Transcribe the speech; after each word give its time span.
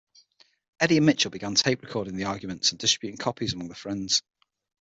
Eddie 0.79 0.97
and 0.97 1.05
Mitchell 1.05 1.29
began 1.29 1.53
tape 1.53 1.83
recording 1.83 2.15
the 2.15 2.23
arguments, 2.23 2.71
and 2.71 2.79
distributing 2.79 3.19
copies 3.19 3.53
among 3.53 3.67
their 3.67 3.75
friends. 3.75 4.23